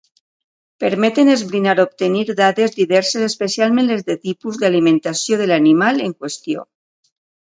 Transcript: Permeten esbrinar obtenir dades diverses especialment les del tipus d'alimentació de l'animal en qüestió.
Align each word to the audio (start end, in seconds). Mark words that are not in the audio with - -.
Permeten 0.83 1.27
esbrinar 1.33 1.81
obtenir 1.83 2.23
dades 2.39 2.73
diverses 2.79 3.27
especialment 3.27 3.91
les 3.91 4.01
del 4.09 4.19
tipus 4.25 4.59
d'alimentació 4.63 5.41
de 5.43 5.49
l'animal 5.51 6.03
en 6.07 6.17
qüestió. 6.25 6.65